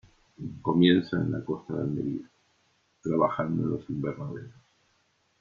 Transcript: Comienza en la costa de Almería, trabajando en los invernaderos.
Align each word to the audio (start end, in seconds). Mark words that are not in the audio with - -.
Comienza 0.63 1.15
en 1.17 1.31
la 1.31 1.45
costa 1.45 1.75
de 1.75 1.81
Almería, 1.83 2.27
trabajando 3.03 3.61
en 3.61 3.69
los 3.69 3.87
invernaderos. 3.87 4.55